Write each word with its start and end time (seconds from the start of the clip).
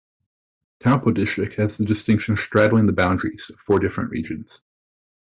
Taupo 0.79 1.11
District 1.11 1.53
has 1.59 1.77
the 1.77 1.85
distinction 1.85 2.33
of 2.33 2.39
straddling 2.39 2.87
the 2.87 2.91
boundaries 2.91 3.45
of 3.53 3.59
four 3.59 3.77
different 3.77 4.09
regions. 4.09 4.59